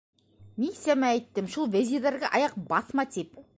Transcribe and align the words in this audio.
Нисәмә 0.63 1.11
әйттем, 1.17 1.51
шул 1.57 1.69
Вәзирҙәргә 1.77 2.35
аяҡ 2.41 2.59
баҫма, 2.75 3.09
тип. 3.17 3.41